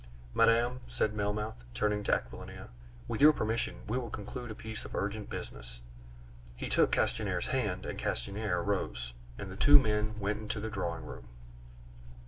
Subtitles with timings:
[0.33, 2.69] "Madame," said Melmoth, turning to Aquilina,
[3.07, 5.79] "with your permission, we will conclude a piece of urgent business."
[6.55, 11.05] He took Castanier's hand, and Castanier rose, and the two men went into the drawing
[11.05, 11.27] room.